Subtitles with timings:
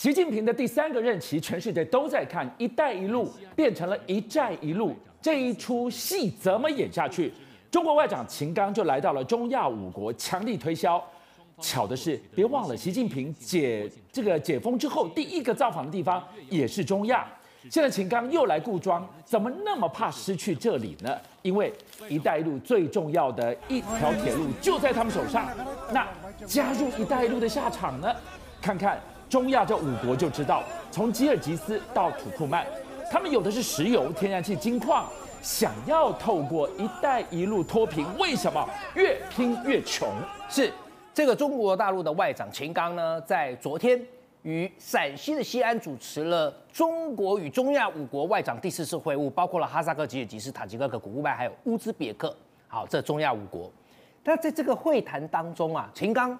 [0.00, 7.30] 习近平的第三个任期，全世界都在看“一带一路”变成了一债一路，这一出戏怎么演下去？
[7.70, 10.98] 中国外长秦刚就来到了中亚五国，强力推销。
[11.60, 17.28] 巧的是，别忘了，习近平解这个解封之后，第一个造访的地方也是中亚。
[17.70, 21.14] 现在秦刚又来故装，怎么那么怕失去这里呢？
[21.42, 21.70] 因为
[22.08, 25.46] “一带一路”最重要的一条铁路就在他们手上。
[25.92, 26.08] 那
[26.46, 28.10] 加入“一带一路”的下场呢？
[28.62, 28.98] 看看
[29.30, 30.62] 中亚这五国就知道。
[30.90, 32.66] 从吉尔吉斯到土库曼，
[33.08, 35.08] 他们有的是石油、天然气、金矿，
[35.40, 40.08] 想要透过“一带一路”脱贫，为什么越拼越穷？
[40.48, 40.72] 是
[41.14, 44.04] 这个中国大陆的外长秦刚呢，在昨天。
[44.42, 52.34] 与陕西的西安主持了中国与中亚五国外长第四次会晤，包括了哈萨克、吉尔吉斯、塔吉克、古库曼，还有乌兹别克。
[52.66, 53.70] 好，这中亚五国。
[54.24, 56.30] 那在这个会谈当中啊，秦刚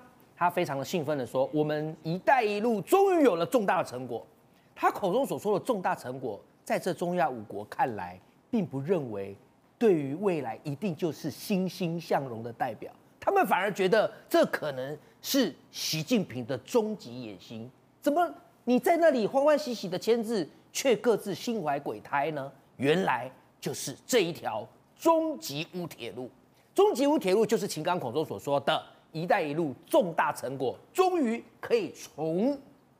[0.41, 4.27] 他非常的兴奋的说：“我们‘一带一路’终于有了重大的成果。”
[4.75, 8.19] 他口中所说的重大成果，在这中亚五国看来，
[8.51, 9.37] 并不认为
[9.79, 17.71] 对于未来一定就是欣欣向荣的代表，他们反而觉得这可能是习近平的终极野心。
[18.01, 18.27] 怎么
[18.65, 22.51] 你在那里欢欢喜喜的签字，却各自心怀鬼胎呢？
[22.79, 24.67] 原来就是这一条
[24.99, 26.31] 中吉乌铁路。
[26.75, 32.59] 中吉乌铁路就是秦刚口中所说的一带一路重大成果，终于可以从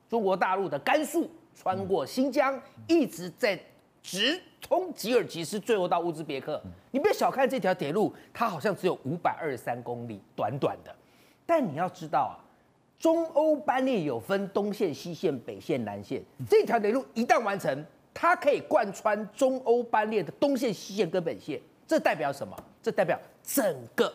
[0.09, 3.59] 中国大陆的甘肃穿过新疆，一直在
[4.03, 6.61] 直通吉尔吉斯，最后到乌兹别克。
[6.91, 10.95] 你不要小看这条铁路，它好像只有五百二十三公里，短短的。
[11.47, 12.49] 但你要知道啊。
[12.99, 16.23] 中欧班列有分东线、西线、北线、南线。
[16.47, 21.59] 这条铁路一旦完成，它可以贯穿中欧班列的东线、西线跟北线。
[21.87, 22.55] 这代表什么？
[22.83, 24.13] 这代表整个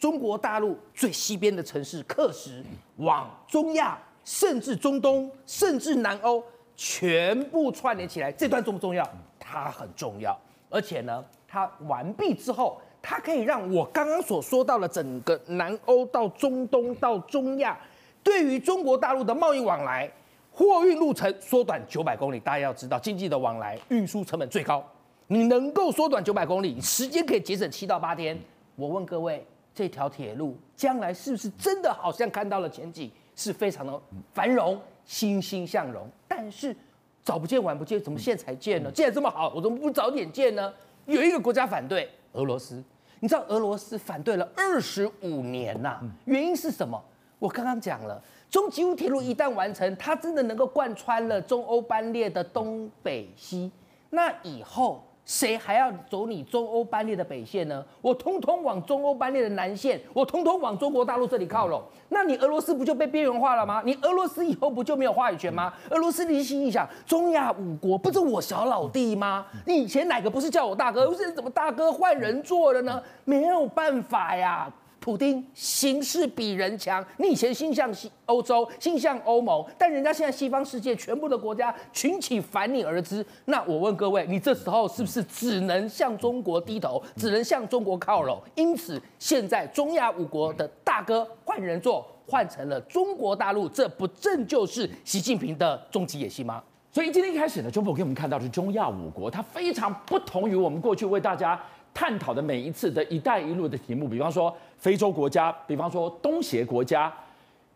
[0.00, 2.64] 中国大陆最西边的城市克什，
[2.96, 6.42] 往中亚，甚至中东，甚至南欧，
[6.74, 8.32] 全部串联起来。
[8.32, 9.06] 这段重不重要？
[9.38, 10.34] 它很重要。
[10.70, 17.78] 而且呢，它完毕之后，它可以让我刚刚所说到的整个南欧到中东到中亚。
[18.22, 20.10] 对于中国大陆的贸易往来，
[20.50, 22.40] 货运路程缩短九百公里。
[22.40, 24.82] 大家要知道，经济的往来运输成本最高，
[25.26, 28.38] 你能够缩短九百公里，时间可以节省七到八天。
[28.76, 34.00] 我问各位，这条铁路将来是不是真的好像看到了前景，是非常的
[34.32, 36.08] 繁荣、欣欣向荣？
[36.28, 36.74] 但是
[37.22, 38.90] 早不见晚不见，怎么现在才见呢？
[38.90, 40.72] 既然这么好，我怎么不早点见呢？
[41.06, 42.82] 有一个国家反对，俄罗斯。
[43.20, 47.02] 你知道俄罗斯反对了二十五年呐、啊，原因是什么？
[47.38, 53.70] 我刚刚讲了，中吉乌铁路一旦完成，它真的能够贯穿了中欧班列的东北西。
[54.08, 57.84] 那以后谁还要走你中欧班列的北线呢？
[58.00, 61.80] 我通通往中欧班列的南线，我通通往中国大陆这里靠拢。
[62.08, 63.80] 那你俄罗斯不就被边缘化了吗？
[63.84, 65.72] 你俄罗斯以后不就没有话语权吗？
[65.90, 69.46] 俄罗斯你心里想，中亚五国不是我小老弟吗？
[69.66, 71.06] 你以前哪个不是叫我大哥？
[71.14, 73.00] 现在怎么大哥换人做了呢？
[73.24, 74.68] 没有办法呀。
[75.00, 83.24] 普丁形势比人强，你以前心向西欧洲，心向欧盟，但人家现在西方世界全部的国家群起反你而之。
[83.46, 88.38] 那我问各位，你这时候是不是只能向中国低头，只能向中国靠拢？
[88.54, 96.62] 因此，现在中亚五国的大哥换人做，换成了中国大陆，这不正就是习近平的终极野心吗？
[96.92, 101.58] 所以今天一开始呢，中国给我们看到的是中亚五国，它非常不同于我们过去为大家。
[101.92, 107.12] 探讨的每一次的一带一路的题目，比方说非洲国家，比方说东协国家，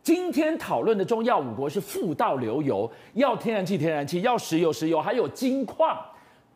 [0.02, 5.98] 今天讨论的中亚五国是富到流油，要天然气天然气，要石油石油，还有金矿，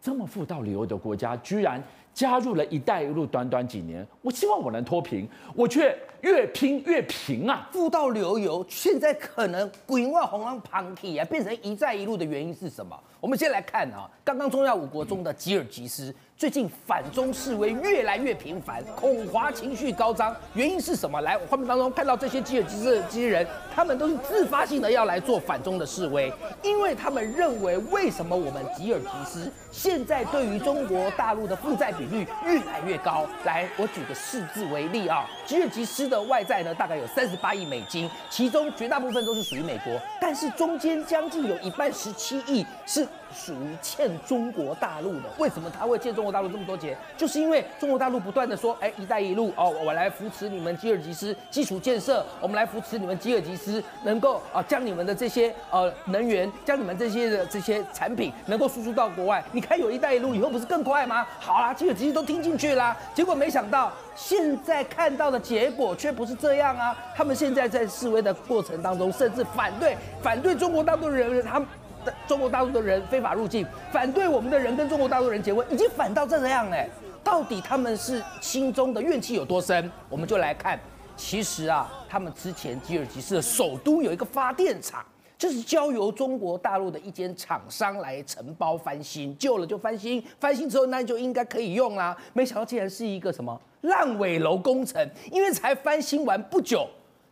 [0.00, 1.82] 这么富到流油的国家，居然
[2.14, 7.68] 加入了一带一路，短短几年，我希望我能脱贫，我却越拼越贫啊！
[7.72, 12.98] 富到流油，现在可能滚万红浪旁体啊，变成一带一路的原因是什么？
[13.20, 16.14] 我们先来看啊，刚刚中亚五国中的吉尔吉斯。
[16.38, 21.20] 最近反中示威越来越频繁，恐华情绪高涨，原因是什么？
[21.22, 23.44] 来，画面当中看到这些吉尔吉斯的这些人，
[23.74, 26.32] 他们都是自发性的要来做反中的示威，
[26.62, 33.26] 因为他们认为，为什么我们吉尔吉斯现在对于中国大陆的负债比率越来越高？
[33.44, 43.08] 来，我举个数字为例啊，吉尔吉斯的外债呢，大概有三十八亿美金，其中绝大部分都是属于美国，但是中间将近有一半十七亿是。
[43.34, 46.96] 属于欠中国大陆的，为什么他会欠中国大陆这么多钱？
[47.14, 59.44] 就是因为中国大陆不断的说，哎，一带一路哦，我来扶持你们吉尔吉斯基础建设，我们来扶持你们吉尔吉斯，能够啊将你们的这些呃能源，将你们这些的这些产品能够输出到国外。
[59.52, 61.26] 你看有一带一路以后不是更快吗？
[61.38, 66.98] 好啦，吉尔吉斯都听进去啦，结果没想到现在看到的结果却不是这样啊！
[67.14, 71.68] 他们现在在示威的过程当中，甚至反对反对中国大陆的人，他们
[72.04, 76.88] 的中国大陆的人非法入境，反对我们的人跟中国大陆人结婚，已经反到这样哎！
[77.22, 79.88] 到底他们是心中的怨气有多深？
[80.08, 80.78] 我们就来看，
[81.16, 85.04] 其实啊，他们之前吉尔吉斯的首都有一个发电厂。
[85.38, 92.16] 这是交由中国大陆的一间厂商来承包翻新，旧了就翻新，翻新之后那就应该可以用啦。
[92.32, 96.88] 没想到竟然是一个什么烂尾楼工程，因为才翻新完不久，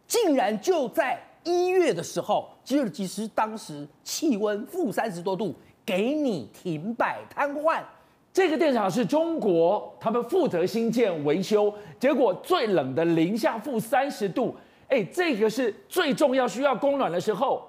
[0.06, 5.52] 竟然就在一月的时候，吉尔吉斯当时气温负三十多度，
[5.84, 7.82] 给你停摆瘫痪。
[8.32, 14.54] 这个电厂是中国他们负责新建维修，结果最冷的零下负三十度，
[14.88, 17.68] 哎，这个是最重要需要供暖的时候。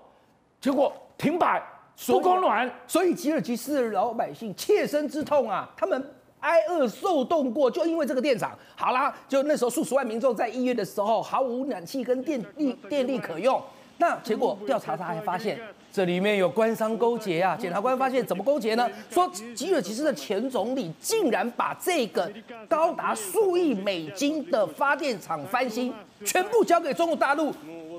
[0.59, 1.62] 结果停摆，
[2.07, 8.57] 不供暖，所以吉尔吉斯的老百姓切身之痛啊，他们挨饿受冻过，就因为这个电厂。
[8.75, 13.62] 好啦，就那时候数十万民众在一月的时候毫无暖气跟电力电力可用。
[14.00, 15.59] 那结果调查他还发现
[15.92, 17.57] 这里面有官商勾结啊！
[17.59, 18.88] 检察官发现怎么勾结呢？
[19.09, 22.31] 说吉尔吉斯的前总理竟然把这个
[22.69, 25.92] 高达数亿美金的发电厂翻新，
[26.24, 27.51] 全部交给中国大陆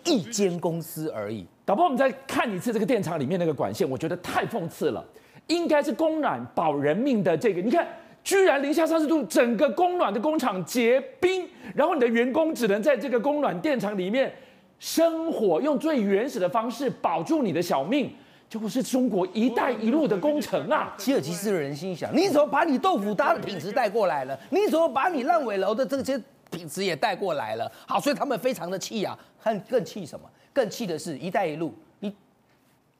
[0.04, 1.44] 一间公司而已。
[1.68, 5.04] 导播，我们再看一次这个电厂里面那个管线，我觉得太讽刺了。
[5.48, 7.86] 应该是供暖保人命的这个，你看，
[8.24, 14.32] 居然零下三十度，整个供暖的工厂结冰，然后你的员工只能在这个供暖电厂里面
[14.78, 18.10] 生火，用最原始的方式保住你的小命。
[18.48, 20.94] 结果是中国“一带一路”的工程啊！
[20.96, 24.38] 吉尔吉斯人心想：你怎么把你豆腐渣的品质带过来了？
[24.48, 26.18] 你怎么把你烂尾楼的这些
[26.50, 27.70] 品质也带过来了？
[27.86, 30.26] 好，所以他们非常的气啊，更更气什么？
[30.58, 32.12] 更气的是，一带一路，你，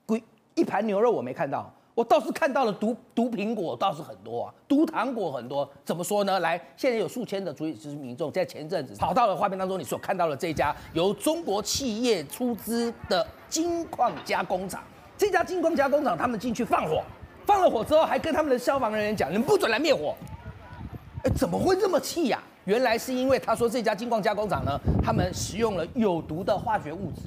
[0.07, 0.23] 鬼
[0.55, 5.69] 一盘牛肉我没看到，我倒是看到了毒毒苹果倒是很多啊，毒糖果很多。
[5.85, 6.39] 怎么说呢？
[6.39, 14.81] 来，现在有数千的主就是民众在前阵子跑到了画面当中，你所看到的这家由中国企业出资的金矿加工厂，
[15.17, 17.03] 这家金矿加工厂他们进去放火，
[17.45, 20.15] 放了火之后还跟他们的消防人员讲，你们不准来灭火。
[21.25, 22.41] 哎，怎么会这么气呀？
[22.67, 27.23] 原来是因为他说这家金矿加工厂呢，他们使用了有毒的化学物质。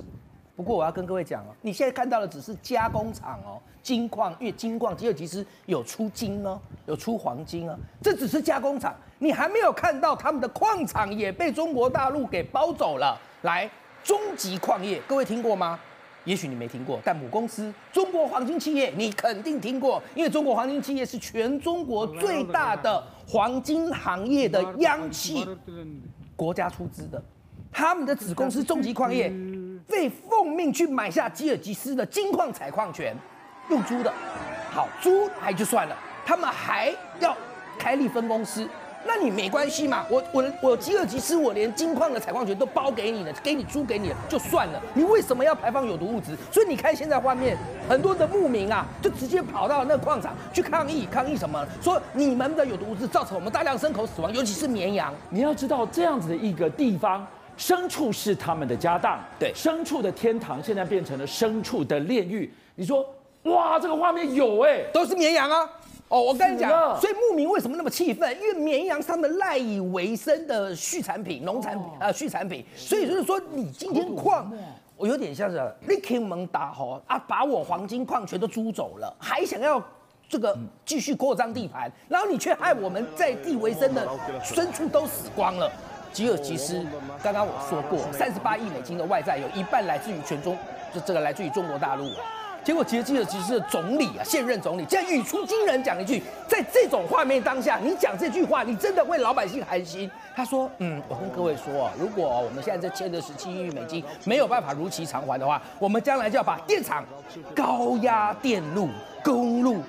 [0.61, 13.19] 不过我要跟各位讲哦，你现在看到的只是加工厂哦，金矿，因为金矿吉尔吉斯有出金哦，有出黄金啊，这只是加工厂，你还没有看到他们的矿场也被中国大陆给包走了。
[13.41, 13.67] 来，
[14.03, 15.79] 中极矿业，各位听过吗？
[16.25, 25.43] 也许你没听过，但母公司中国黄金企业你肯定听过，因为中国黄金企业是全中国最大的黄金行业的央企，
[26.35, 27.19] 国家出资的，
[27.71, 29.33] 他们的子公司中极矿业。
[29.88, 33.16] 被奉命去买下吉尔吉斯的金矿采矿权，
[33.69, 34.13] 用租的，
[34.72, 35.95] 好租还就算了，
[36.25, 37.36] 他们还要
[37.78, 38.68] 开立分公司，
[39.06, 40.06] 那你没关系嘛？
[40.10, 46.38] 我我我吉尔吉斯我连金矿的采矿权都包给你了，给你租给你了就算了，你为什么要排放有毒物质？
[46.51, 47.57] 所以你看现在画面，
[47.89, 51.66] 很多的牧民啊，就直接跑到那个矿场去抗议，抗议什么？
[51.81, 55.13] 说你们的有毒物质造成我们大量牲口死亡，尤其是绵羊。
[55.30, 57.25] 你要知道这样子的一个地方。
[57.57, 62.51] 牲畜是他们的家当，对，牲畜的天堂现在变成了牲畜的炼狱。
[62.75, 63.06] 你说，
[63.44, 65.69] 哇，这个画面有哎，都是绵羊啊。
[66.07, 68.36] 哦，我跟你讲，所以牧民为什么那么气愤？
[68.42, 72.65] 因为绵羊是他们赖以为生的畜产品、农产品呃畜产品。
[72.75, 74.51] 所以就是说，你今天矿，
[74.97, 79.81] 我有点像是你开门大吼啊，把我黄金矿全都租走了，还想要
[80.28, 84.06] 这个继续扩张地盘，然后你却害我们在地为生的
[84.44, 85.71] 牲畜都死光了。
[86.11, 86.85] 吉尔吉斯，
[87.23, 90.57] 刚刚我说过，三十八亿美金的外债，有一半来自于全中，
[90.94, 92.06] 就这个来自于中国大陆。
[92.63, 100.09] 结果吉尔吉斯的总理啊，现任总理竟然语出惊人，讲一句，在这种画面当下，你讲这句话，你真的为老百姓寒心。
[100.35, 107.03] 他说，嗯，我跟各位说啊，如果我们现在这欠的十七亿美金没有办法如期偿还的话，我们将来就要把电厂、
[107.56, 108.89] 高压电路、
[109.23, 109.81] 公路、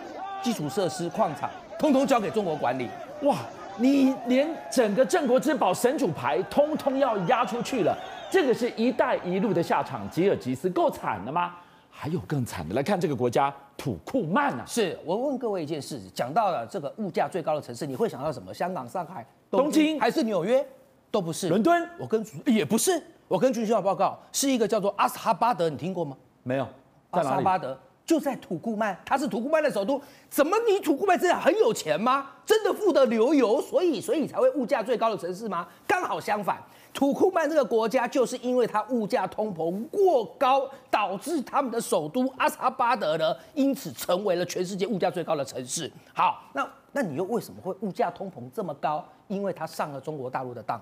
[0.43, 2.89] 基础设施、矿场，通通交给中国管理。
[3.25, 3.37] 哇！
[3.79, 7.97] 你连整个镇国之宝神主牌通通要押出去了，
[8.31, 10.09] 这个是一带一路的下场。
[10.11, 11.55] 吉尔吉斯够惨了吗？
[11.91, 14.65] 还有更惨的，来看这个国家土库曼啊！
[14.67, 18.53] 是我问各位一件事，讲到了这个物价最高的城市，你会想到什么？
[18.53, 20.67] 香港、上海、东京，还是纽约？
[21.11, 21.49] 都不是。
[21.49, 21.89] 伦敦？
[21.99, 23.01] 我跟也不是。
[23.29, 26.17] 我跟军训报告，是一个叫做阿斯哈巴德，你听过吗？
[26.43, 26.67] 没有。
[27.11, 27.79] 阿斯哈巴德。
[28.05, 30.01] 就在土库曼，它是土库曼的首都。
[30.29, 32.31] 怎么你土库曼真的很有钱吗？
[32.45, 35.67] 真的富得流油，所以所以才会物价最高的城市吗？
[35.87, 36.61] 刚好相反，
[36.93, 45.91] 土库曼这个国家就是因为它物价通膨过高，导致他们的首都阿萨巴德呢，因此成为了全世界物价最高的城市。
[46.13, 49.05] 好，那那你又为什么会物价通膨这么高？
[49.29, 50.81] 因为它上了中国大陆的当。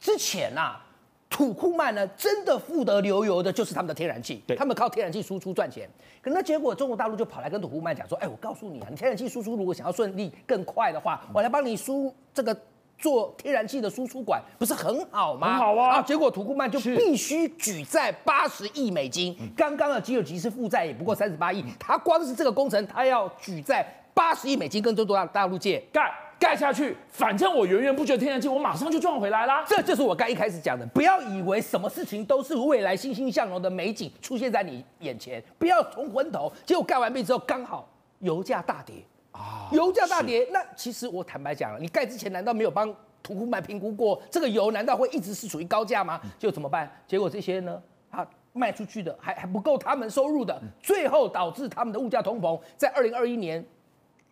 [0.00, 0.84] 之前啊，
[1.30, 5.88] 土库曼呢真的富得流油的，就是他们的天然气，对他们靠天然气输出赚钱。
[6.22, 12.56] 可那结果中国大陆就跑来跟土库曼讲说，哎，我告诉你啊，你天然气输出如果想要顺利更快的话，我来帮你输这个。
[13.00, 15.52] 做天然气的输出管不是很好吗？
[15.52, 15.98] 很好啊！
[15.98, 19.38] 啊，结果土库曼就必须举债八十亿美金。
[19.56, 29.64] 刚刚的吉尔吉斯负债也不过三十八亿，他光是这个工程，他要举债八十亿美金跟中国大大陆借盖盖下去，反正我源源不绝天然气，我马上就赚回来啦。
[29.66, 36.52] 这就是我刚一开始讲的，不要以为什么事情都是未来欣欣向荣的美景出现在你眼前，不要冲昏头。
[36.64, 37.88] 结果盖完毕之后，刚好
[38.20, 38.94] 油价大跌。
[39.32, 42.88] 啊，油价大跌，那其实我坦白讲了，你盖之前难道没有帮
[43.22, 46.20] 土库曼评估过这个油难道会一直是处于高价吗？
[46.38, 46.90] 就怎么办？
[47.06, 47.80] 结果这些呢，
[48.10, 53.64] 啊，卖出去的还还不够他们收入的，最后导致他们的物价通膨，在二零二一年，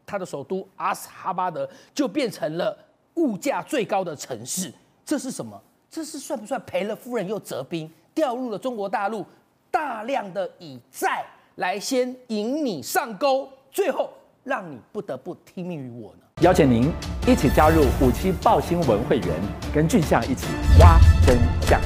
[0.06, 2.78] 他的首都阿斯哈巴德就变成了
[3.14, 4.72] 物价最高的城市。
[5.04, 5.60] 这是什么？
[5.90, 9.26] 这是算不算赔了夫人又折兵，掉入了中国大陆，
[9.70, 11.24] 大量的以债
[11.56, 14.10] 来先引你上钩，最后。
[14.46, 16.20] 让你不得不听命于我呢。
[16.40, 16.88] 邀请您
[17.26, 19.28] 一起加入五七报新闻会员，
[19.74, 20.46] 跟俊相一起
[20.78, 21.80] 挖真相。